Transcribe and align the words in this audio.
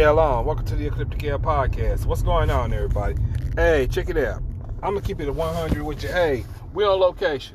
Elon, 0.00 0.46
welcome 0.46 0.64
to 0.64 0.76
the 0.76 0.86
Ecliptic 0.86 1.22
Air 1.24 1.38
Podcast. 1.38 2.06
What's 2.06 2.22
going 2.22 2.48
on, 2.48 2.72
everybody? 2.72 3.16
Hey, 3.54 3.86
check 3.86 4.08
it 4.08 4.16
out. 4.16 4.42
I'm 4.82 4.94
gonna 4.94 5.02
keep 5.02 5.20
it 5.20 5.28
at 5.28 5.34
100 5.34 5.82
with 5.82 6.02
you. 6.02 6.08
Hey, 6.08 6.46
we're 6.72 6.88
on 6.88 6.98
location. 6.98 7.54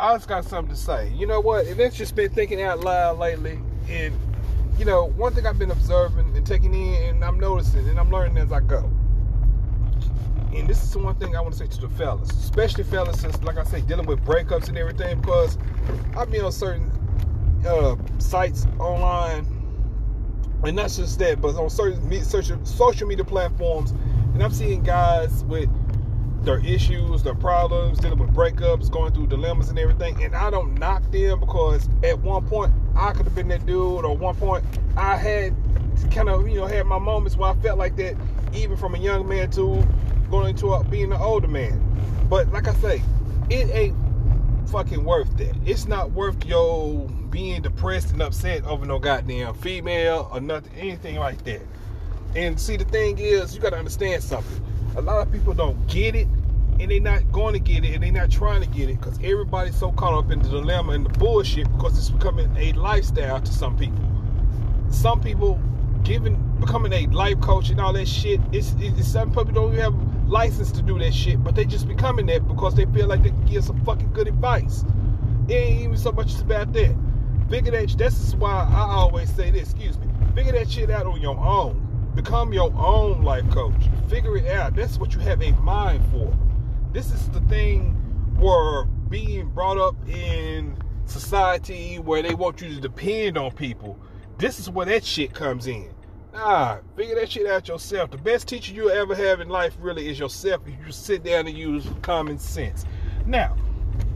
I 0.00 0.14
just 0.14 0.26
got 0.26 0.46
something 0.46 0.74
to 0.74 0.80
say. 0.80 1.12
You 1.12 1.26
know 1.26 1.38
what? 1.38 1.66
And 1.66 1.78
it's 1.78 1.94
just 1.94 2.16
been 2.16 2.30
thinking 2.30 2.62
out 2.62 2.80
loud 2.80 3.18
lately. 3.18 3.58
And 3.90 4.18
you 4.78 4.86
know, 4.86 5.10
one 5.10 5.34
thing 5.34 5.46
I've 5.46 5.58
been 5.58 5.70
observing 5.70 6.34
and 6.34 6.46
taking 6.46 6.72
in, 6.72 7.16
and 7.16 7.22
I'm 7.22 7.38
noticing, 7.38 7.86
and 7.90 8.00
I'm 8.00 8.10
learning 8.10 8.38
as 8.38 8.52
I 8.52 8.60
go. 8.60 8.90
And 10.54 10.66
this 10.66 10.82
is 10.82 10.90
the 10.92 11.00
one 11.00 11.16
thing 11.16 11.36
I 11.36 11.42
want 11.42 11.52
to 11.56 11.58
say 11.58 11.66
to 11.66 11.80
the 11.82 11.90
fellas, 11.90 12.30
especially 12.30 12.84
fellas, 12.84 13.20
since 13.20 13.42
like 13.42 13.58
I 13.58 13.64
say, 13.64 13.82
dealing 13.82 14.06
with 14.06 14.24
breakups 14.24 14.70
and 14.70 14.78
everything, 14.78 15.20
because 15.20 15.58
I've 16.16 16.30
been 16.30 16.46
on 16.46 16.52
certain 16.52 16.90
uh, 17.66 17.96
sites 18.18 18.66
online 18.78 19.55
and 20.66 20.76
not 20.76 20.90
just 20.90 21.18
that, 21.18 21.40
but 21.40 21.54
on 21.56 21.70
certain 21.70 22.64
social 22.64 23.06
media 23.06 23.24
platforms, 23.24 23.92
and 24.34 24.42
I'm 24.42 24.50
seeing 24.50 24.82
guys 24.82 25.44
with 25.44 25.68
their 26.44 26.64
issues, 26.64 27.22
their 27.22 27.34
problems, 27.34 27.98
dealing 27.98 28.18
with 28.18 28.32
breakups, 28.34 28.90
going 28.90 29.12
through 29.12 29.26
dilemmas 29.26 29.68
and 29.68 29.78
everything. 29.78 30.22
And 30.22 30.34
I 30.34 30.50
don't 30.50 30.78
knock 30.78 31.02
them 31.10 31.40
because 31.40 31.88
at 32.02 32.18
one 32.20 32.46
point 32.46 32.72
I 32.94 33.12
could 33.12 33.26
have 33.26 33.34
been 33.34 33.48
that 33.48 33.66
dude, 33.66 34.04
or 34.04 34.16
one 34.16 34.36
point 34.36 34.64
I 34.96 35.16
had 35.16 35.54
kind 36.10 36.28
of 36.28 36.48
you 36.48 36.56
know 36.56 36.66
had 36.66 36.86
my 36.86 36.98
moments 36.98 37.36
where 37.36 37.50
I 37.50 37.54
felt 37.56 37.78
like 37.78 37.96
that, 37.96 38.16
even 38.54 38.76
from 38.76 38.94
a 38.94 38.98
young 38.98 39.28
man 39.28 39.50
to 39.52 39.84
going 40.30 40.50
into 40.50 40.72
a, 40.72 40.84
being 40.84 41.12
an 41.12 41.20
older 41.20 41.48
man. 41.48 41.82
But 42.28 42.52
like 42.52 42.68
I 42.68 42.74
say, 42.74 43.02
it 43.50 43.70
ain't 43.70 43.96
fucking 44.66 45.04
worth 45.04 45.36
that. 45.38 45.54
It's 45.64 45.86
not 45.86 46.12
worth 46.12 46.44
your 46.44 47.08
being 47.30 47.62
depressed 47.62 48.12
and 48.12 48.22
upset 48.22 48.64
over 48.64 48.86
no 48.86 48.98
goddamn 48.98 49.54
female 49.54 50.28
or 50.32 50.40
nothing, 50.40 50.72
anything 50.76 51.16
like 51.16 51.44
that. 51.44 51.62
And 52.34 52.60
see, 52.60 52.76
the 52.76 52.84
thing 52.84 53.18
is, 53.18 53.54
you 53.54 53.60
got 53.60 53.70
to 53.70 53.78
understand 53.78 54.22
something. 54.22 54.64
A 54.96 55.00
lot 55.00 55.26
of 55.26 55.32
people 55.32 55.54
don't 55.54 55.86
get 55.86 56.14
it, 56.14 56.28
and 56.78 56.90
they're 56.90 57.00
not 57.00 57.30
going 57.32 57.54
to 57.54 57.60
get 57.60 57.84
it, 57.84 57.94
and 57.94 58.02
they're 58.02 58.12
not 58.12 58.30
trying 58.30 58.60
to 58.62 58.68
get 58.68 58.90
it 58.90 59.00
because 59.00 59.18
everybody's 59.22 59.76
so 59.76 59.92
caught 59.92 60.14
up 60.14 60.30
in 60.30 60.40
the 60.40 60.48
dilemma 60.48 60.92
and 60.92 61.06
the 61.06 61.18
bullshit 61.18 61.70
because 61.72 61.96
it's 61.96 62.10
becoming 62.10 62.54
a 62.56 62.72
lifestyle 62.72 63.40
to 63.40 63.52
some 63.52 63.76
people. 63.78 64.04
Some 64.90 65.20
people 65.20 65.60
giving 66.04 66.36
becoming 66.60 66.92
a 66.92 67.06
life 67.08 67.40
coach 67.40 67.70
and 67.70 67.80
all 67.80 67.92
that 67.92 68.06
shit. 68.06 68.40
It's, 68.52 68.74
it's 68.78 69.08
some 69.08 69.30
people 69.30 69.44
don't 69.44 69.72
even 69.72 69.84
have 69.84 70.15
license 70.26 70.72
to 70.72 70.82
do 70.82 70.98
that 70.98 71.14
shit, 71.14 71.42
but 71.42 71.54
they 71.54 71.64
just 71.64 71.88
becoming 71.88 72.26
that 72.26 72.46
because 72.48 72.74
they 72.74 72.84
feel 72.86 73.06
like 73.06 73.22
they 73.22 73.30
can 73.30 73.44
give 73.46 73.64
some 73.64 73.82
fucking 73.84 74.12
good 74.12 74.28
advice. 74.28 74.84
It 75.48 75.54
ain't 75.54 75.80
even 75.82 75.96
so 75.96 76.12
much 76.12 76.38
about 76.40 76.72
that. 76.72 76.96
Figure 77.48 77.72
that. 77.72 77.96
This 77.96 78.20
is 78.20 78.34
why 78.34 78.68
I 78.68 78.80
always 78.80 79.32
say 79.34 79.50
this. 79.50 79.70
Excuse 79.70 79.98
me. 79.98 80.08
Figure 80.34 80.52
that 80.52 80.70
shit 80.70 80.90
out 80.90 81.06
on 81.06 81.20
your 81.20 81.38
own. 81.38 81.82
Become 82.14 82.52
your 82.52 82.72
own 82.76 83.22
life 83.22 83.48
coach. 83.50 83.88
Figure 84.08 84.36
it 84.36 84.46
out. 84.46 84.74
That's 84.74 84.98
what 84.98 85.14
you 85.14 85.20
have 85.20 85.42
a 85.42 85.52
mind 85.52 86.04
for. 86.10 86.36
This 86.92 87.12
is 87.12 87.28
the 87.28 87.40
thing 87.42 87.92
where 88.38 88.84
being 89.08 89.48
brought 89.50 89.78
up 89.78 89.94
in 90.08 90.76
society 91.04 91.98
where 91.98 92.22
they 92.22 92.34
want 92.34 92.60
you 92.60 92.68
to 92.74 92.80
depend 92.80 93.38
on 93.38 93.52
people. 93.52 93.98
This 94.38 94.58
is 94.58 94.68
where 94.68 94.86
that 94.86 95.04
shit 95.04 95.32
comes 95.32 95.66
in. 95.66 95.90
Nah, 96.36 96.80
figure 96.96 97.14
that 97.14 97.30
shit 97.30 97.46
out 97.46 97.66
yourself. 97.66 98.10
The 98.10 98.18
best 98.18 98.46
teacher 98.46 98.74
you'll 98.74 98.90
ever 98.90 99.14
have 99.14 99.40
in 99.40 99.48
life 99.48 99.74
really 99.80 100.10
is 100.10 100.18
yourself 100.18 100.60
if 100.66 100.74
you 100.86 100.92
sit 100.92 101.24
down 101.24 101.46
and 101.46 101.56
use 101.56 101.88
common 102.02 102.38
sense. 102.38 102.84
Now, 103.24 103.56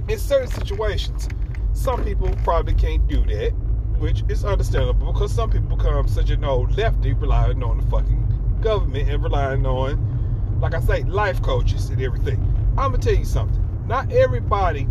in 0.07 0.19
certain 0.19 0.51
situations, 0.51 1.31
some 1.73 2.05
people 2.05 2.29
probably 2.45 2.75
can't 2.75 3.09
do 3.09 3.25
that, 3.25 3.53
which 3.97 4.23
is 4.29 4.45
understandable 4.45 5.15
because 5.15 5.33
some 5.33 5.49
people 5.49 5.75
become 5.75 6.07
such 6.09 6.29
an 6.29 6.45
old 6.45 6.77
lefty 6.77 7.15
relying 7.15 7.63
on 7.63 7.79
the 7.79 7.87
fucking 7.87 8.59
government 8.61 9.09
and 9.09 9.23
relying 9.23 9.65
on, 9.65 10.61
like 10.61 10.75
I 10.75 10.81
say, 10.81 11.05
life 11.05 11.41
coaches 11.41 11.89
and 11.89 12.03
everything. 12.03 12.37
I'm 12.77 12.91
gonna 12.91 12.99
tell 12.99 13.15
you 13.15 13.25
something. 13.25 13.67
Not 13.87 14.13
everybody, 14.13 14.87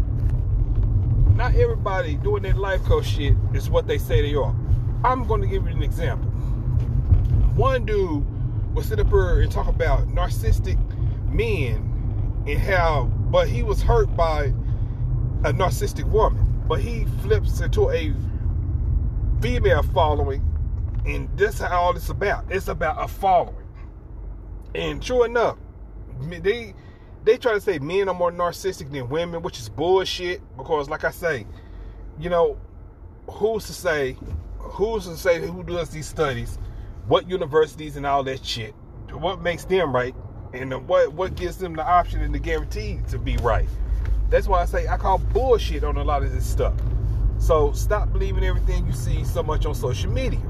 not 1.35 1.53
everybody 1.53 2.15
doing 2.15 2.41
that 2.41 2.57
life 2.57 2.83
coach 2.85 3.05
shit 3.05 3.35
is 3.53 3.69
what 3.69 3.85
they 3.85 3.99
say 3.99 4.23
they 4.23 4.33
are. 4.33 4.55
I'm 5.03 5.27
gonna 5.27 5.45
give 5.45 5.65
you 5.65 5.75
an 5.75 5.83
example. 5.83 6.28
One 7.59 7.85
dude 7.85 8.25
was 8.73 8.87
sit 8.87 8.99
up 8.99 9.09
here 9.09 9.41
and 9.41 9.51
talk 9.51 9.67
about 9.67 10.07
narcissistic 10.07 10.77
men 11.29 12.43
and 12.47 12.57
how, 12.59 13.05
but 13.29 13.47
he 13.47 13.63
was 13.63 13.81
hurt 13.81 14.15
by 14.15 14.45
a 15.43 15.53
narcissistic 15.53 16.05
woman 16.05 16.49
but 16.69 16.79
he 16.79 17.05
flips 17.23 17.59
into 17.61 17.89
a 17.89 18.13
female 19.41 19.81
following, 19.81 20.45
and 21.03 21.27
that's 21.35 21.57
how 21.57 21.81
all 21.81 21.95
it's 21.95 22.09
about. 22.09 22.45
It's 22.51 22.67
about 22.67 23.03
a 23.03 23.07
following. 23.07 23.67
And 24.75 25.03
sure 25.03 25.25
enough, 25.25 25.57
they 26.21 26.75
they 27.23 27.37
try 27.37 27.53
to 27.53 27.59
say 27.59 27.79
men 27.79 28.07
are 28.07 28.13
more 28.13 28.31
narcissistic 28.31 28.91
than 28.91 29.09
women, 29.09 29.41
which 29.41 29.57
is 29.59 29.67
bullshit. 29.67 30.41
Because, 30.57 30.89
like 30.89 31.03
I 31.03 31.09
say, 31.09 31.47
you 32.19 32.29
know, 32.29 32.55
who's 33.27 33.65
to 33.65 33.73
say, 33.73 34.15
who's 34.59 35.05
to 35.05 35.17
say 35.17 35.41
who 35.41 35.63
does 35.63 35.89
these 35.89 36.07
studies, 36.07 36.59
what 37.09 37.27
universities 37.27 37.97
and 37.97 38.05
all 38.05 38.23
that 38.23 38.45
shit, 38.45 38.73
what 39.11 39.41
makes 39.41 39.65
them 39.65 39.93
right, 39.93 40.15
and 40.53 40.71
what 40.87 41.11
what 41.13 41.35
gives 41.35 41.57
them 41.57 41.75
the 41.75 41.83
option 41.83 42.21
and 42.21 42.33
the 42.33 42.39
guarantee 42.39 42.99
to 43.09 43.17
be 43.17 43.35
right. 43.37 43.67
That's 44.29 44.47
why 44.47 44.61
I 44.61 44.65
say 44.65 44.87
I 44.87 44.95
call 44.95 45.17
bullshit 45.17 45.83
on 45.83 45.97
a 45.97 46.03
lot 46.03 46.23
of 46.23 46.31
this 46.31 46.45
stuff. 46.45 46.75
So 47.39 47.71
stop 47.71 48.13
believing 48.13 48.43
everything 48.43 48.85
you 48.85 48.93
see 48.93 49.23
so 49.23 49.41
much 49.41 49.65
on 49.65 49.73
social 49.73 50.11
media. 50.11 50.41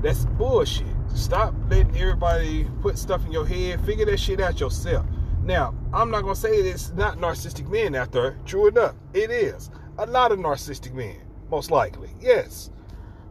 That's 0.00 0.24
bullshit. 0.24 0.86
Stop 1.12 1.54
letting 1.68 1.96
everybody 1.96 2.68
put 2.82 2.98
stuff 2.98 3.26
in 3.26 3.32
your 3.32 3.46
head. 3.46 3.84
Figure 3.84 4.04
that 4.06 4.20
shit 4.20 4.40
out 4.40 4.60
yourself. 4.60 5.04
Now, 5.42 5.74
I'm 5.92 6.10
not 6.10 6.22
gonna 6.22 6.36
say 6.36 6.50
it's 6.50 6.92
not 6.92 7.18
narcissistic 7.18 7.68
men 7.68 7.96
out 7.96 8.12
there. 8.12 8.38
True 8.46 8.68
enough, 8.68 8.94
it 9.12 9.30
is. 9.32 9.70
A 9.98 10.06
lot 10.06 10.30
of 10.30 10.38
narcissistic 10.38 10.92
men, 10.92 11.16
most 11.50 11.72
likely. 11.72 12.10
Yes. 12.20 12.70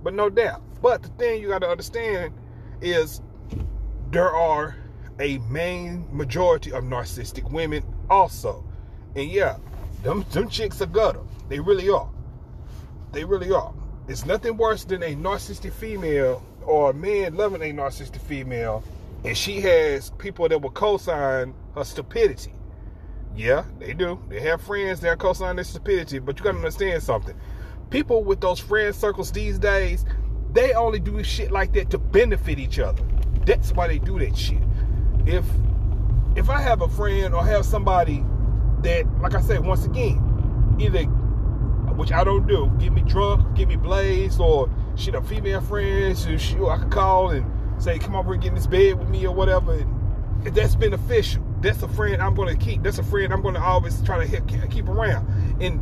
But 0.03 0.13
no 0.13 0.29
doubt. 0.29 0.61
But 0.81 1.03
the 1.03 1.09
thing 1.09 1.41
you 1.41 1.47
gotta 1.47 1.69
understand 1.69 2.33
is 2.85 3.21
there 4.11 4.29
are 4.29 4.75
a 5.19 5.39
main 5.39 6.07
majority 6.15 6.71
of 6.71 6.83
narcissistic 6.83 7.49
women 7.51 7.83
also. 8.09 8.63
And 9.15 9.29
yeah, 9.29 9.57
them, 10.03 10.25
them 10.31 10.49
chicks 10.49 10.81
are 10.81 10.85
gutter. 10.85 11.21
They 11.49 11.59
really 11.59 11.89
are. 11.89 12.09
They 13.11 13.23
really 13.23 13.51
are. 13.51 13.73
It's 14.07 14.25
nothing 14.25 14.57
worse 14.57 14.85
than 14.85 15.01
a 15.03 15.15
narcissistic 15.15 15.73
female 15.73 16.43
or 16.63 16.91
a 16.91 16.93
man 16.93 17.35
loving 17.35 17.61
a 17.61 17.73
narcissistic 17.73 18.21
female, 18.21 18.83
and 19.23 19.37
she 19.37 19.61
has 19.61 20.11
people 20.11 20.47
that 20.49 20.61
will 20.61 20.71
co-sign 20.71 21.53
her 21.75 21.83
stupidity. 21.83 22.53
Yeah, 23.35 23.65
they 23.79 23.93
do. 23.93 24.19
They 24.29 24.39
have 24.41 24.61
friends 24.61 24.99
that 25.01 25.19
co-sign 25.19 25.55
their 25.55 25.65
stupidity, 25.65 26.19
but 26.19 26.37
you 26.37 26.43
gotta 26.43 26.57
understand 26.57 27.01
something. 27.03 27.35
People 27.89 28.23
with 28.23 28.41
those 28.41 28.59
friend 28.59 28.93
circles 28.93 29.31
these 29.31 29.59
days, 29.59 30.05
they 30.55 30.73
only 30.73 30.99
do 30.99 31.21
shit 31.23 31.51
like 31.51 31.73
that 31.73 31.91
to 31.91 31.97
benefit 31.97 32.57
each 32.57 32.79
other. 32.79 33.03
That's 33.45 33.73
why 33.73 33.87
they 33.87 33.99
do 33.99 34.17
that 34.19 34.35
shit. 34.35 34.63
If 35.25 35.45
if 36.35 36.49
I 36.49 36.59
have 36.59 36.81
a 36.81 36.87
friend 36.89 37.33
or 37.33 37.45
have 37.45 37.65
somebody 37.65 38.23
that, 38.81 39.05
like 39.21 39.35
I 39.35 39.41
said, 39.41 39.63
once 39.63 39.85
again, 39.85 40.75
either 40.79 41.03
which 41.03 42.11
I 42.11 42.23
don't 42.23 42.45
do, 42.45 42.71
get 42.79 42.91
me 42.91 43.01
drunk, 43.01 43.55
get 43.55 43.67
me 43.67 43.75
blazed, 43.77 44.39
or 44.39 44.69
shit, 44.95 45.15
a 45.15 45.21
female 45.21 45.61
friends 45.61 46.25
who 46.25 46.37
she, 46.37 46.57
I 46.57 46.77
could 46.77 46.91
call 46.91 47.29
and 47.29 47.45
say, 47.81 47.99
come 47.99 48.15
over 48.15 48.33
and 48.33 48.41
get 48.41 48.49
in 48.49 48.55
this 48.55 48.67
bed 48.67 48.99
with 48.99 49.07
me 49.07 49.25
or 49.25 49.33
whatever. 49.33 49.73
And 49.73 50.53
that's 50.53 50.75
beneficial. 50.75 51.43
That's 51.61 51.81
a 51.83 51.87
friend 51.87 52.21
I'm 52.21 52.35
going 52.35 52.57
to 52.57 52.63
keep. 52.63 52.83
That's 52.83 52.97
a 52.97 53.03
friend 53.03 53.31
I'm 53.31 53.41
going 53.41 53.55
to 53.55 53.63
always 53.63 54.01
try 54.01 54.25
to 54.25 54.67
keep 54.67 54.89
around. 54.89 55.61
And 55.61 55.79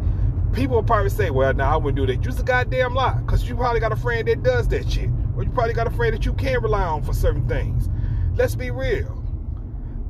people 0.53 0.75
will 0.75 0.83
probably 0.83 1.09
say, 1.09 1.29
well, 1.29 1.53
now 1.53 1.69
nah, 1.69 1.73
I 1.73 1.77
wouldn't 1.77 1.95
do 1.95 2.11
that. 2.11 2.21
Just 2.21 2.39
a 2.39 2.43
goddamn 2.43 2.93
lie. 2.93 3.19
Because 3.19 3.47
you 3.47 3.55
probably 3.55 3.79
got 3.79 3.91
a 3.91 3.95
friend 3.95 4.27
that 4.27 4.43
does 4.43 4.67
that 4.69 4.89
shit. 4.89 5.09
Or 5.35 5.43
you 5.43 5.49
probably 5.49 5.73
got 5.73 5.87
a 5.87 5.91
friend 5.91 6.13
that 6.13 6.25
you 6.25 6.33
can 6.33 6.61
rely 6.61 6.83
on 6.83 7.03
for 7.03 7.13
certain 7.13 7.47
things. 7.47 7.89
Let's 8.35 8.55
be 8.55 8.71
real 8.71 9.23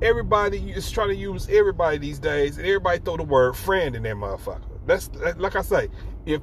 everybody 0.03 0.71
is 0.71 0.91
trying 0.91 1.07
to 1.07 1.15
use 1.15 1.47
everybody 1.49 1.97
these 1.97 2.19
days, 2.19 2.57
and 2.57 2.67
everybody 2.67 2.99
throw 2.99 3.17
the 3.17 3.23
word 3.23 3.55
friend 3.55 3.95
in 3.95 4.03
that 4.03 4.15
motherfucker. 4.15 4.61
That's 4.85 5.09
like 5.37 5.55
I 5.55 5.61
say, 5.61 5.89
if 6.25 6.41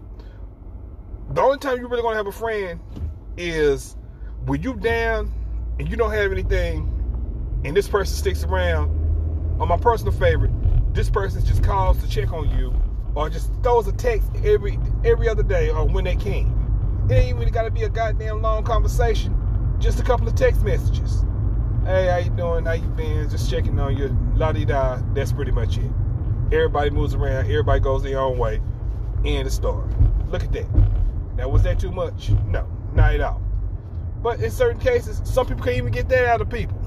the 1.31 1.41
only 1.43 1.58
time 1.58 1.79
you're 1.79 1.88
really 1.88 2.02
gonna 2.02 2.17
have 2.17 2.26
a 2.26 2.32
friend 2.32 2.81
is 3.37 3.97
when 4.47 4.62
you 4.62 4.75
down 4.75 5.32
and 5.79 5.88
you 5.88 5.97
don't 5.97 6.12
have 6.12 6.32
anything, 6.32 6.88
and 7.64 7.76
this 7.76 7.88
person 7.88 8.17
sticks 8.17 8.43
around. 8.44 8.99
On 9.61 9.69
my 9.69 9.76
personal 9.76 10.12
favorite, 10.14 10.50
this 10.94 11.11
person 11.11 11.44
just 11.44 11.62
calls 11.62 12.02
to 12.02 12.08
check 12.08 12.32
on 12.32 12.49
you, 12.58 12.75
or 13.15 13.29
just 13.29 13.51
throws 13.62 13.87
a 13.87 13.93
text 13.93 14.31
every 14.45 14.79
every 15.05 15.29
other 15.29 15.43
day, 15.43 15.71
or 15.71 15.87
when 15.87 16.05
they 16.05 16.17
can. 16.17 16.57
It 17.11 17.15
ain't 17.15 17.41
even 17.41 17.53
got 17.53 17.62
to 17.62 17.71
be 17.71 17.83
a 17.83 17.89
goddamn 17.89 18.43
long 18.43 18.65
conversation. 18.65 19.37
Just 19.79 19.99
a 19.99 20.03
couple 20.03 20.29
of 20.29 20.35
text 20.35 20.62
messages 20.62 21.25
hey, 21.91 22.07
how 22.07 22.19
you 22.19 22.31
doing? 22.31 22.65
How 22.65 22.73
you 22.73 22.89
been? 22.89 23.29
Just 23.29 23.51
checking 23.51 23.79
on 23.79 23.97
you. 23.97 24.17
La 24.37 24.53
di 24.53 24.65
da. 24.65 25.01
That's 25.15 25.33
pretty 25.33 25.51
much 25.51 25.79
it. 25.79 25.91
Everybody 26.53 26.91
moves 26.91 27.15
around. 27.15 27.47
Everybody 27.47 27.81
goes 27.81 28.03
their 28.03 28.19
own 28.19 28.39
way. 28.39 28.61
End 29.25 29.47
of 29.47 29.53
story. 29.53 29.89
Look 30.29 30.43
at 30.43 30.53
that. 30.53 30.67
Now, 31.37 31.49
was 31.49 31.62
that 31.62 31.79
too 31.79 31.91
much? 31.91 32.31
No, 32.47 32.67
not 32.95 33.15
at 33.15 33.21
all. 33.21 33.43
But 34.23 34.41
in 34.41 34.51
certain 34.51 34.81
cases, 34.81 35.21
some 35.25 35.47
people 35.47 35.65
can't 35.65 35.77
even 35.77 35.93
get 35.93 36.09
that 36.11 36.27
out 36.27 36.41
of 36.41 36.51
people. 36.51 36.79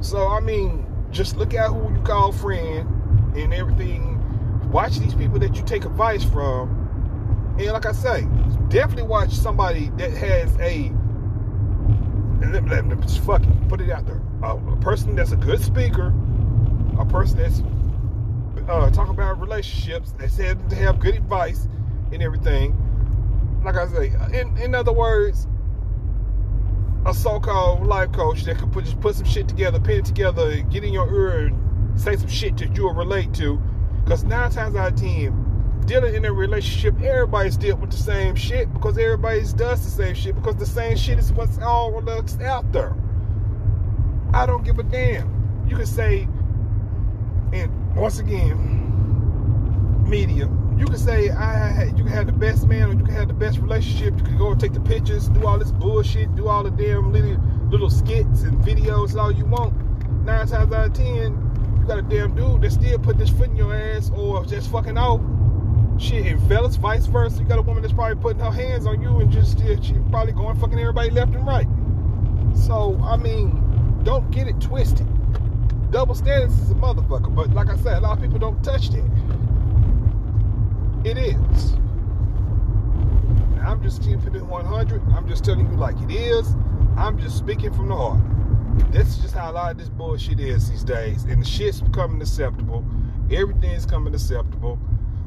So 0.00 0.28
I 0.28 0.40
mean, 0.40 0.86
just 1.10 1.36
look 1.36 1.54
at 1.54 1.70
who 1.70 1.94
you 1.94 2.02
call 2.02 2.32
friend 2.32 2.93
and 3.34 3.52
everything. 3.52 4.20
Watch 4.70 4.98
these 4.98 5.14
people 5.14 5.38
that 5.40 5.56
you 5.56 5.62
take 5.62 5.84
advice 5.84 6.24
from. 6.24 6.80
And 7.58 7.72
like 7.72 7.86
I 7.86 7.92
say, 7.92 8.22
definitely 8.68 9.04
watch 9.04 9.30
somebody 9.30 9.90
that 9.96 10.10
has 10.12 10.56
a 10.58 10.92
let, 12.40 12.66
let, 12.66 12.88
let, 12.88 13.00
just 13.00 13.20
fuck 13.20 13.42
it, 13.42 13.68
put 13.68 13.80
it 13.80 13.90
out 13.90 14.06
there. 14.06 14.20
A 14.42 14.76
person 14.76 15.14
that's 15.14 15.32
a 15.32 15.36
good 15.36 15.60
speaker, 15.60 16.12
a 16.98 17.06
person 17.06 17.38
that's 17.38 17.62
uh, 18.68 18.90
talk 18.90 19.08
about 19.08 19.40
relationships, 19.40 20.12
that 20.18 20.30
said 20.30 20.68
to 20.70 20.76
have 20.76 21.00
good 21.00 21.14
advice 21.14 21.68
and 22.12 22.22
everything. 22.22 22.76
Like 23.64 23.76
I 23.76 23.86
say, 23.88 24.12
in, 24.38 24.56
in 24.58 24.74
other 24.74 24.92
words, 24.92 25.46
a 27.06 27.14
so-called 27.14 27.86
life 27.86 28.12
coach 28.12 28.44
that 28.44 28.58
could 28.58 28.72
put, 28.72 28.84
just 28.84 29.00
put 29.00 29.14
some 29.14 29.26
shit 29.26 29.48
together, 29.48 29.78
pin 29.78 29.98
it 29.98 30.04
together, 30.04 30.60
get 30.62 30.84
in 30.84 30.92
your 30.92 31.12
ear 31.12 31.46
and 31.46 31.73
say 31.96 32.16
some 32.16 32.28
shit 32.28 32.56
that 32.58 32.76
you'll 32.76 32.94
relate 32.94 33.32
to. 33.34 33.60
Because 34.04 34.24
nine 34.24 34.50
times 34.50 34.76
out 34.76 34.92
of 34.92 35.00
ten, 35.00 35.82
dealing 35.86 36.14
in 36.14 36.24
a 36.24 36.32
relationship, 36.32 37.00
everybody's 37.00 37.56
dealt 37.56 37.80
with 37.80 37.90
the 37.90 37.96
same 37.96 38.34
shit 38.34 38.72
because 38.72 38.98
everybody's 38.98 39.52
does 39.52 39.84
the 39.84 39.90
same 39.90 40.14
shit 40.14 40.34
because 40.34 40.56
the 40.56 40.66
same 40.66 40.96
shit 40.96 41.18
is 41.18 41.32
what's 41.32 41.58
all 41.58 42.00
that's 42.00 42.38
out 42.40 42.70
there. 42.72 42.94
I 44.32 44.46
don't 44.46 44.64
give 44.64 44.78
a 44.78 44.82
damn. 44.82 45.64
You 45.68 45.76
can 45.76 45.86
say, 45.86 46.28
and 47.52 47.96
once 47.96 48.18
again, 48.18 48.82
media. 50.08 50.50
You 50.76 50.86
can 50.86 50.98
say 50.98 51.30
I 51.30 51.84
you 51.84 52.02
can 52.04 52.08
have 52.08 52.26
the 52.26 52.32
best 52.32 52.66
man 52.66 52.90
or 52.90 52.92
you 52.94 53.04
can 53.04 53.14
have 53.14 53.28
the 53.28 53.34
best 53.34 53.58
relationship. 53.58 54.16
You 54.18 54.24
can 54.24 54.38
go 54.38 54.50
and 54.50 54.60
take 54.60 54.72
the 54.72 54.80
pictures, 54.80 55.28
do 55.28 55.46
all 55.46 55.58
this 55.58 55.70
bullshit, 55.70 56.34
do 56.34 56.48
all 56.48 56.64
the 56.64 56.70
damn 56.70 57.12
little 57.12 57.36
little 57.70 57.90
skits 57.90 58.42
and 58.42 58.58
videos 58.58 59.16
all 59.16 59.30
you 59.30 59.44
want. 59.44 59.74
Nine 60.24 60.46
times 60.46 60.72
out 60.72 60.86
of 60.86 60.92
ten, 60.92 61.43
you 61.84 61.88
got 61.88 61.98
a 61.98 62.02
damn 62.02 62.34
dude 62.34 62.62
that 62.62 62.72
still 62.72 62.98
put 62.98 63.18
this 63.18 63.28
foot 63.28 63.50
in 63.50 63.56
your 63.56 63.74
ass 63.74 64.10
or 64.16 64.42
just 64.46 64.70
fucking 64.70 64.96
out. 64.96 65.20
Shit, 65.98 66.24
and 66.24 66.48
fellas, 66.48 66.76
vice 66.76 67.04
versa. 67.04 67.40
You 67.40 67.44
got 67.44 67.58
a 67.58 67.62
woman 67.62 67.82
that's 67.82 67.92
probably 67.92 68.16
putting 68.16 68.42
her 68.42 68.50
hands 68.50 68.86
on 68.86 69.02
you 69.02 69.20
and 69.20 69.30
just 69.30 69.58
yeah, 69.58 69.76
she 69.82 69.92
probably 70.10 70.32
going 70.32 70.58
fucking 70.58 70.80
everybody 70.80 71.10
left 71.10 71.34
and 71.34 71.46
right. 71.46 71.66
So, 72.56 72.98
I 73.04 73.16
mean, 73.18 74.00
don't 74.02 74.30
get 74.30 74.48
it 74.48 74.58
twisted. 74.62 75.06
Double 75.90 76.14
standards 76.14 76.58
is 76.58 76.70
a 76.70 76.74
motherfucker, 76.74 77.34
but 77.34 77.50
like 77.50 77.68
I 77.68 77.76
said, 77.76 77.98
a 77.98 78.00
lot 78.00 78.16
of 78.16 78.22
people 78.22 78.38
don't 78.38 78.62
touch 78.64 78.88
that. 78.88 79.04
It 81.04 81.18
is. 81.18 81.74
I'm 83.62 83.82
just 83.82 84.02
keeping 84.02 84.34
it 84.34 84.42
100. 84.42 85.02
I'm 85.14 85.28
just 85.28 85.44
telling 85.44 85.70
you 85.70 85.76
like 85.76 86.00
it 86.00 86.10
is. 86.10 86.56
I'm 86.96 87.18
just 87.18 87.36
speaking 87.36 87.74
from 87.74 87.88
the 87.88 87.96
heart. 87.96 88.20
This 88.90 89.08
is 89.08 89.18
just 89.18 89.34
how 89.34 89.50
a 89.50 89.52
lot 89.52 89.72
of 89.72 89.78
this 89.78 89.88
bullshit 89.88 90.40
is 90.40 90.70
these 90.70 90.84
days. 90.84 91.24
And 91.24 91.42
the 91.42 91.46
shit's 91.46 91.80
becoming 91.80 92.20
acceptable. 92.20 92.84
Everything's 93.30 93.86
coming 93.86 94.14
acceptable. 94.14 94.78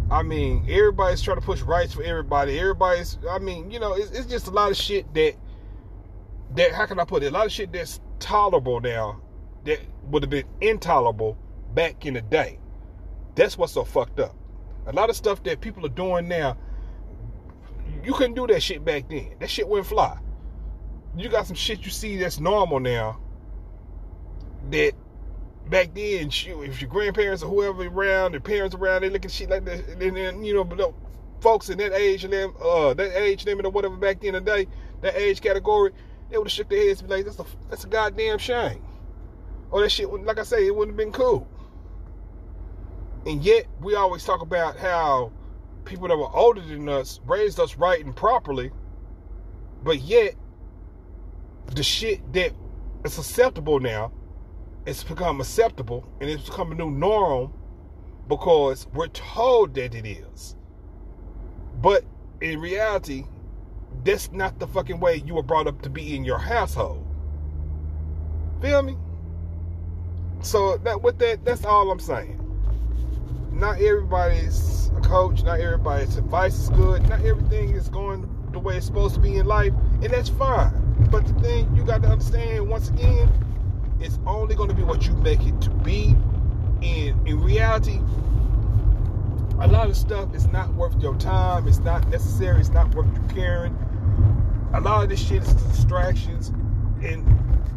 I 0.10 0.24
mean, 0.24 0.66
everybody's 0.70 1.22
trying 1.22 1.38
to 1.38 1.46
push 1.46 1.62
rights 1.62 1.94
for 1.94 2.04
everybody. 2.04 2.60
Everybody's, 2.60 3.18
I 3.30 3.40
mean, 3.40 3.70
you 3.72 3.80
know, 3.80 3.94
it's, 3.94 4.12
it's 4.12 4.28
just 4.28 4.48
a 4.48 4.52
lot 4.52 4.72
of 4.72 4.78
shit 4.78 5.14
that, 5.14 5.36
that, 6.56 6.72
how 6.72 6.86
can 6.86 7.00
I 7.00 7.06
put 7.06 7.24
it? 7.24 7.28
A 7.28 7.32
lot 7.32 7.46
of 7.46 7.52
shit 7.52 7.74
that's 7.74 8.00
tolerable 8.20 8.80
now 8.80 9.22
that 9.66 9.80
would 10.06 10.24
have 10.24 10.30
been 10.30 10.46
intolerable 10.62 11.38
back 11.74 12.06
in 12.06 12.14
the 12.14 12.22
day. 12.22 12.60
That's 13.36 13.58
what's 13.58 13.74
so 13.74 13.84
fucked 13.84 14.20
up. 14.20 14.36
A 14.86 14.94
lot 14.94 15.10
of 15.10 15.16
stuff 15.16 15.44
that 15.44 15.60
people 15.60 15.86
are 15.86 15.90
doing 15.90 16.28
now, 16.28 16.58
you 18.04 18.14
couldn't 18.14 18.36
do 18.36 18.48
that 18.48 18.64
shit 18.64 18.86
back 18.86 19.10
then. 19.10 19.36
That 19.40 19.50
shit 19.50 19.68
wouldn't 19.68 19.88
fly. 19.88 20.18
You 21.18 21.28
got 21.28 21.48
some 21.48 21.56
shit 21.56 21.84
you 21.84 21.92
see 21.92 22.16
that's 22.18 22.40
normal 22.40 22.80
now 22.80 23.20
that 24.72 24.94
back 25.70 25.94
then, 25.94 26.30
if 26.30 26.82
your 26.82 26.90
grandparents 26.90 27.44
or 27.44 27.50
whoever 27.50 27.86
around, 27.88 28.32
their 28.34 28.40
parents 28.40 28.76
around, 28.76 29.02
they 29.02 29.10
look 29.10 29.26
at 29.26 29.32
shit 29.32 29.50
like 29.50 29.66
that, 29.66 29.88
and 29.88 30.16
then 30.16 30.44
you 30.44 30.54
know, 30.54 30.64
but 30.64 30.94
folks 31.42 31.70
in 31.70 31.78
that 31.78 31.94
age 31.94 32.24
and 32.24 32.34
them, 32.34 32.54
uh, 32.62 32.94
that 32.94 33.16
age 33.18 33.46
limit 33.46 33.66
or 33.66 33.72
whatever 33.72 33.96
back 33.96 34.24
in 34.24 34.34
the 34.34 34.42
day, 34.42 34.68
that 35.02 35.16
age 35.16 35.42
category, 35.42 35.92
they 36.30 36.38
would 36.38 36.48
have 36.48 36.52
shook 36.52 36.70
their 36.70 36.88
heads 36.88 37.02
and 37.02 37.10
be 37.10 37.16
like, 37.18 37.26
"That's 37.26 37.40
a 37.40 37.46
that's 37.70 37.84
a 37.84 37.88
goddamn 37.88 38.38
shame." 38.38 38.84
Or 39.70 39.82
that 39.82 39.90
shit, 39.90 40.10
like 40.10 40.40
I 40.40 40.44
say, 40.44 40.66
it 40.66 40.76
wouldn't 40.76 40.98
have 40.98 41.06
been 41.06 41.12
cool. 41.12 41.48
And 43.26 43.44
yet, 43.44 43.66
we 43.82 43.96
always 43.96 44.24
talk 44.24 44.42
about 44.42 44.78
how 44.78 45.32
people 45.84 46.08
that 46.08 46.18
were 46.18 46.34
older 46.34 46.62
than 46.62 46.88
us 46.88 47.20
raised 47.26 47.60
us 47.60 47.76
right 47.76 48.04
and 48.04 48.16
properly, 48.16 48.72
but 49.84 50.00
yet, 50.00 50.36
the 51.68 51.84
shit 51.84 52.34
that 52.34 52.54
is 53.04 53.18
acceptable 53.18 53.80
now 53.80 54.12
it's 54.88 55.04
become 55.04 55.42
acceptable 55.42 56.08
and 56.22 56.30
it's 56.30 56.50
become 56.50 56.72
a 56.72 56.76
new 56.76 56.90
norm 56.90 57.54
because 58.30 58.88
we're 58.94 59.08
told 59.08 59.74
that 59.74 59.94
it 59.94 60.08
is. 60.08 60.56
But 61.82 62.06
in 62.40 62.62
reality, 62.62 63.26
that's 64.06 64.32
not 64.32 64.60
the 64.60 64.68
fucking 64.68 65.02
way 65.02 65.22
you 65.26 65.36
were 65.36 65.44
brought 65.44 65.68
up 65.68 65.82
to 65.82 65.90
be 65.90 66.16
in 66.16 66.24
your 66.24 66.38
household. 66.38 67.06
Feel 68.62 68.82
me? 68.82 68.96
So 70.42 70.78
that 70.78 71.02
with 71.02 71.20
that, 71.20 71.44
that's 71.44 71.66
all 71.66 71.92
I'm 71.92 72.00
saying. 72.00 72.40
Not 73.52 73.82
everybody's 73.82 74.90
a 74.96 75.02
coach, 75.02 75.44
not 75.44 75.60
everybody's 75.60 76.16
advice 76.16 76.58
is 76.58 76.70
good, 76.70 77.08
not 77.10 77.26
everything 77.26 77.72
is 77.72 77.90
going 77.90 78.26
the 78.54 78.60
way 78.60 78.78
it's 78.78 78.86
supposed 78.86 79.16
to 79.16 79.20
be 79.20 79.36
in 79.36 79.48
life, 79.48 79.74
and 80.02 80.14
that's 80.14 80.30
fine. 80.30 80.72
But 81.12 81.28
the 81.28 81.34
thing 81.42 81.76
you 81.76 81.84
got 81.84 82.04
to 82.04 82.08
understand 82.08 82.70
once 82.70 82.88
again 82.88 83.30
it's 84.00 84.20
only 84.26 84.56
going 84.56 84.70
to 84.70 84.76
be 84.76 84.84
what 84.84 85.06
you 85.06 85.14
make 85.14 85.42
it 85.46 85.60
to 85.62 85.70
be. 85.70 86.16
And 86.82 87.28
in 87.28 87.42
reality, 87.42 88.00
a 89.60 89.68
lot 89.68 89.90
of 89.90 89.98
stuff 89.98 90.34
is 90.36 90.48
not 90.48 90.74
worth 90.76 91.02
your 91.02 91.16
time. 91.16 91.68
It's 91.68 91.80
not 91.80 92.08
necessary. 92.10 92.60
It's 92.60 92.70
not 92.70 92.94
worth 92.94 93.08
you 93.14 93.36
caring. 93.36 93.76
A 94.74 94.82
lot 94.82 95.04
of 95.04 95.10
this 95.10 95.26
shit 95.26 95.42
is 95.42 95.54
distractions. 95.54 96.50
And 97.02 97.26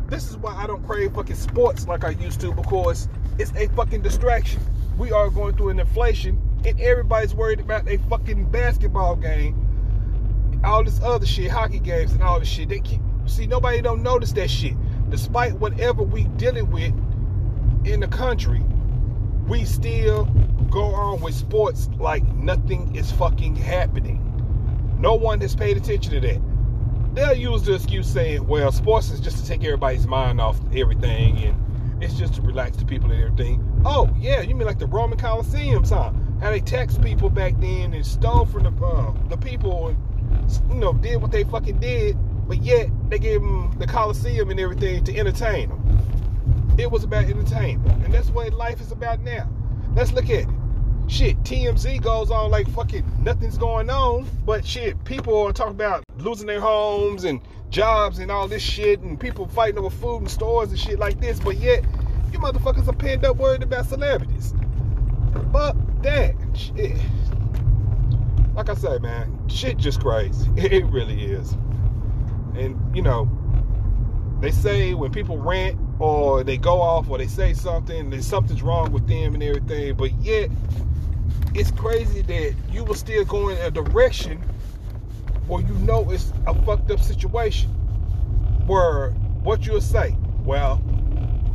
this 0.08 0.28
is 0.28 0.36
why 0.36 0.54
I 0.54 0.66
don't 0.66 0.84
crave 0.86 1.14
fucking 1.14 1.36
sports 1.36 1.88
like 1.88 2.04
I 2.04 2.10
used 2.10 2.40
to 2.42 2.52
because 2.52 3.08
it's 3.38 3.52
a 3.56 3.68
fucking 3.68 4.02
distraction. 4.02 4.60
We 4.98 5.12
are 5.12 5.30
going 5.30 5.56
through 5.56 5.70
an 5.70 5.80
inflation 5.80 6.38
and 6.66 6.78
everybody's 6.80 7.34
worried 7.34 7.60
about 7.60 7.88
a 7.88 7.96
fucking 8.10 8.50
basketball 8.50 9.16
game. 9.16 9.66
All 10.62 10.84
this 10.84 11.00
other 11.00 11.24
shit, 11.24 11.50
hockey 11.50 11.78
games 11.78 12.12
and 12.12 12.22
all 12.22 12.38
this 12.38 12.48
shit. 12.48 12.68
They 12.68 12.80
keep 12.80 13.00
see 13.26 13.46
nobody 13.46 13.80
don't 13.80 14.02
notice 14.02 14.32
that 14.32 14.50
shit 14.50 14.74
despite 15.10 15.54
whatever 15.54 16.02
we 16.02 16.24
dealing 16.24 16.70
with 16.70 16.94
in 17.84 18.00
the 18.00 18.08
country, 18.08 18.62
we 19.46 19.64
still 19.64 20.24
go 20.70 20.94
on 20.94 21.20
with 21.20 21.34
sports 21.34 21.88
like 21.98 22.24
nothing 22.34 22.94
is 22.94 23.10
fucking 23.12 23.56
happening. 23.56 24.26
No 24.98 25.14
one 25.14 25.40
has 25.40 25.56
paid 25.56 25.76
attention 25.76 26.12
to 26.12 26.20
that. 26.20 26.40
They'll 27.14 27.34
use 27.34 27.62
the 27.62 27.74
excuse 27.74 28.06
saying, 28.06 28.46
well, 28.46 28.70
sports 28.70 29.10
is 29.10 29.18
just 29.18 29.38
to 29.38 29.46
take 29.46 29.64
everybody's 29.64 30.06
mind 30.06 30.40
off 30.40 30.60
everything 30.74 31.38
and 31.38 32.02
it's 32.02 32.14
just 32.14 32.34
to 32.34 32.42
relax 32.42 32.76
the 32.76 32.84
people 32.84 33.10
and 33.10 33.20
everything. 33.20 33.82
Oh, 33.84 34.08
yeah, 34.18 34.42
you 34.42 34.54
mean 34.54 34.66
like 34.66 34.78
the 34.78 34.86
Roman 34.86 35.18
Coliseum 35.18 35.82
time? 35.82 36.38
How 36.40 36.50
they 36.50 36.60
taxed 36.60 37.02
people 37.02 37.28
back 37.28 37.54
then 37.58 37.92
and 37.92 38.06
stole 38.06 38.46
from 38.46 38.62
the, 38.62 38.86
uh, 38.86 39.12
the 39.28 39.36
people 39.36 39.88
and, 39.88 40.50
you 40.70 40.76
know, 40.76 40.92
did 40.92 41.20
what 41.20 41.32
they 41.32 41.44
fucking 41.44 41.80
did 41.80 42.16
but 42.50 42.60
yet 42.62 42.88
they 43.08 43.20
gave 43.20 43.40
them 43.40 43.72
the 43.78 43.86
Coliseum 43.86 44.50
and 44.50 44.58
everything 44.58 45.04
to 45.04 45.16
entertain 45.16 45.68
them. 45.68 46.74
It 46.76 46.90
was 46.90 47.04
about 47.04 47.26
entertainment, 47.26 48.04
and 48.04 48.12
that's 48.12 48.28
what 48.30 48.52
life 48.52 48.80
is 48.80 48.90
about 48.90 49.20
now. 49.20 49.48
Let's 49.94 50.10
look 50.10 50.24
at 50.30 50.48
it. 50.48 50.48
Shit, 51.06 51.40
TMZ 51.44 52.02
goes 52.02 52.32
on 52.32 52.50
like 52.50 52.68
fucking 52.70 53.04
nothing's 53.20 53.56
going 53.56 53.88
on, 53.88 54.26
but 54.44 54.66
shit, 54.66 55.02
people 55.04 55.46
are 55.46 55.52
talking 55.52 55.76
about 55.76 56.02
losing 56.16 56.48
their 56.48 56.60
homes 56.60 57.22
and 57.22 57.40
jobs 57.68 58.18
and 58.18 58.32
all 58.32 58.48
this 58.48 58.64
shit, 58.64 58.98
and 58.98 59.20
people 59.20 59.46
fighting 59.46 59.78
over 59.78 59.88
food 59.88 60.22
and 60.22 60.30
stores 60.30 60.70
and 60.70 60.78
shit 60.78 60.98
like 60.98 61.20
this, 61.20 61.38
but 61.38 61.56
yet 61.56 61.84
you 62.32 62.40
motherfuckers 62.40 62.88
are 62.88 62.92
pinned 62.92 63.24
up 63.24 63.36
worried 63.36 63.62
about 63.62 63.86
celebrities. 63.86 64.54
But 65.52 65.76
that 66.02 66.34
shit. 66.54 66.96
Like 68.56 68.68
I 68.68 68.74
say, 68.74 68.98
man, 68.98 69.48
shit 69.48 69.76
just 69.76 70.00
crazy. 70.00 70.50
It 70.56 70.84
really 70.86 71.26
is. 71.26 71.54
And 72.56 72.94
you 72.94 73.02
know, 73.02 73.28
they 74.40 74.50
say 74.50 74.94
when 74.94 75.12
people 75.12 75.38
rant 75.38 75.78
or 75.98 76.42
they 76.44 76.56
go 76.56 76.80
off 76.80 77.08
or 77.10 77.18
they 77.18 77.26
say 77.26 77.52
something, 77.54 78.10
that 78.10 78.24
something's 78.24 78.62
wrong 78.62 78.92
with 78.92 79.06
them 79.06 79.34
and 79.34 79.42
everything. 79.42 79.94
But 79.94 80.12
yet, 80.22 80.50
it's 81.54 81.70
crazy 81.70 82.22
that 82.22 82.54
you 82.70 82.84
will 82.84 82.94
still 82.94 83.24
go 83.24 83.48
in 83.48 83.58
a 83.58 83.70
direction 83.70 84.42
where 85.46 85.62
you 85.62 85.74
know 85.80 86.08
it's 86.10 86.32
a 86.46 86.54
fucked 86.64 86.90
up 86.90 87.00
situation. 87.00 87.70
Where 88.66 89.10
what 89.42 89.66
you'll 89.66 89.80
say, 89.80 90.16
well, 90.44 90.82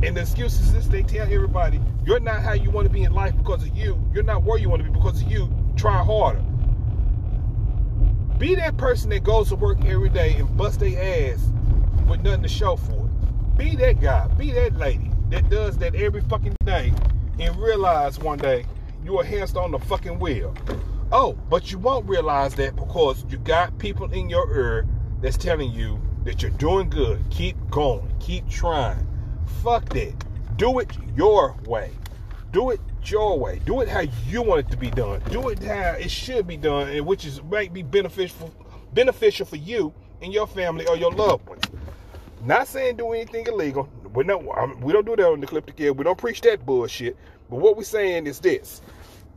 and 0.02 0.16
the 0.16 0.20
excuse 0.20 0.60
is 0.60 0.88
they 0.88 1.02
tell 1.02 1.26
everybody 1.32 1.80
you're 2.04 2.20
not 2.20 2.40
how 2.42 2.52
you 2.52 2.70
want 2.70 2.86
to 2.86 2.92
be 2.92 3.02
in 3.02 3.12
life 3.12 3.36
because 3.36 3.62
of 3.62 3.76
you. 3.76 4.00
You're 4.14 4.22
not 4.22 4.44
where 4.44 4.58
you 4.58 4.68
want 4.68 4.84
to 4.84 4.88
be 4.88 4.94
because 4.94 5.22
of 5.22 5.30
you. 5.30 5.50
Try 5.76 6.02
harder. 6.04 6.44
Be 8.38 8.54
that 8.56 8.76
person 8.76 9.08
that 9.10 9.24
goes 9.24 9.48
to 9.48 9.56
work 9.56 9.82
every 9.86 10.10
day 10.10 10.34
and 10.34 10.54
bust 10.58 10.80
their 10.80 11.32
ass 11.32 11.40
with 12.06 12.22
nothing 12.22 12.42
to 12.42 12.48
show 12.48 12.76
for 12.76 13.06
it. 13.06 13.56
Be 13.56 13.74
that 13.76 13.98
guy. 13.98 14.28
Be 14.28 14.52
that 14.52 14.76
lady 14.76 15.10
that 15.30 15.48
does 15.48 15.78
that 15.78 15.94
every 15.94 16.20
fucking 16.20 16.54
day 16.64 16.92
and 17.40 17.56
realize 17.56 18.18
one 18.18 18.38
day 18.38 18.66
you 19.02 19.18
are 19.18 19.24
hands 19.24 19.56
on 19.56 19.70
the 19.70 19.78
fucking 19.78 20.18
wheel. 20.18 20.54
Oh, 21.12 21.32
but 21.48 21.72
you 21.72 21.78
won't 21.78 22.06
realize 22.06 22.54
that 22.56 22.76
because 22.76 23.24
you 23.30 23.38
got 23.38 23.78
people 23.78 24.12
in 24.12 24.28
your 24.28 24.54
ear 24.54 24.86
that's 25.22 25.38
telling 25.38 25.72
you 25.72 25.98
that 26.24 26.42
you're 26.42 26.50
doing 26.52 26.90
good. 26.90 27.18
Keep 27.30 27.56
going. 27.70 28.12
Keep 28.20 28.50
trying. 28.50 29.06
Fuck 29.62 29.88
that. 29.90 30.14
Do 30.56 30.78
it 30.80 30.90
your 31.16 31.56
way. 31.66 31.90
Do 32.52 32.70
it 32.70 32.80
your 33.04 33.38
way. 33.38 33.60
Do 33.64 33.80
it 33.80 33.88
how 33.88 34.04
you 34.26 34.42
want 34.42 34.60
it 34.60 34.70
to 34.70 34.76
be 34.76 34.90
done. 34.90 35.20
Do 35.30 35.48
it 35.48 35.62
how 35.62 35.92
it 35.92 36.10
should 36.10 36.46
be 36.46 36.56
done, 36.56 36.88
and 36.88 37.06
which 37.06 37.24
is 37.24 37.42
might 37.42 37.72
be 37.72 37.82
beneficial 37.82 38.52
beneficial 38.94 39.46
for 39.46 39.56
you 39.56 39.92
and 40.22 40.32
your 40.32 40.46
family 40.46 40.86
or 40.86 40.96
your 40.96 41.12
loved 41.12 41.46
ones. 41.48 41.62
Not 42.44 42.68
saying 42.68 42.96
do 42.96 43.12
anything 43.12 43.46
illegal. 43.46 43.88
We 44.14 44.24
not, 44.24 44.42
we 44.80 44.92
don't 44.92 45.04
do 45.04 45.16
that 45.16 45.26
on 45.26 45.40
the 45.40 45.46
clip 45.46 45.66
together. 45.66 45.92
We 45.92 46.04
don't 46.04 46.16
preach 46.18 46.40
that 46.42 46.64
bullshit. 46.64 47.16
But 47.50 47.56
what 47.56 47.76
we're 47.76 47.84
saying 47.84 48.26
is 48.26 48.40
this: 48.40 48.80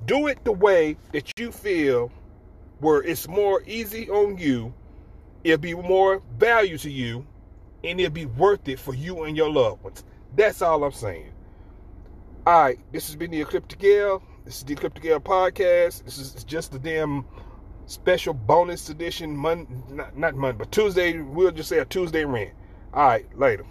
do 0.06 0.28
it 0.28 0.44
the 0.46 0.51
way 0.51 0.96
that 1.12 1.38
you 1.38 1.51
feel, 1.51 2.12
where 2.80 3.01
it's 3.01 3.28
more 3.28 3.63
easy 3.66 4.10
on 4.10 4.38
you, 4.38 4.74
it'll 5.44 5.58
be 5.58 5.74
more 5.74 6.22
value 6.38 6.78
to 6.78 6.89
you, 6.89 7.25
and 7.84 8.00
it'll 8.00 8.13
be 8.13 8.25
worth 8.25 8.68
it 8.70 8.80
for 8.80 8.94
you 8.94 9.24
and 9.24 9.36
your 9.36 9.51
loved 9.51 9.84
ones. 9.84 10.04
That's 10.36 10.62
all 10.62 10.84
I'm 10.84 10.92
saying. 10.92 11.32
All 12.50 12.62
right, 12.62 12.79
this 12.91 13.06
has 13.06 13.15
been 13.15 13.29
the 13.29 13.41
Ecliptic 13.41 13.77
Gale. 13.77 14.24
This 14.44 14.58
is 14.58 14.63
the 14.63 14.74
Ecliptic 14.74 15.03
Gale 15.03 15.20
podcast. 15.20 16.03
This 16.03 16.18
is 16.18 16.44
just 16.46 16.72
the 16.72 16.79
damn 16.79 17.24
special 17.86 18.34
bonus 18.34 18.89
edition, 18.89 19.38
Monday, 19.38 19.72
not, 19.91 20.18
not 20.18 20.34
Monday, 20.34 20.58
but 20.58 20.72
Tuesday. 20.72 21.20
We'll 21.20 21.51
just 21.51 21.70
say 21.70 21.77
a 21.77 21.86
Tuesday 21.86 22.25
rant. 22.25 22.56
All 22.91 23.06
right, 23.06 23.38
later. 23.38 23.68